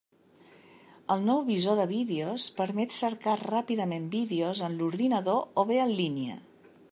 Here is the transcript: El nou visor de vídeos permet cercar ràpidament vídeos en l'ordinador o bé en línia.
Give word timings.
El 1.15 1.19
nou 1.25 1.43
visor 1.49 1.77
de 1.79 1.85
vídeos 1.91 2.45
permet 2.61 2.95
cercar 2.95 3.35
ràpidament 3.43 4.09
vídeos 4.17 4.63
en 4.69 4.79
l'ordinador 4.81 5.47
o 5.65 5.69
bé 5.73 5.79
en 5.85 5.95
línia. 6.03 6.41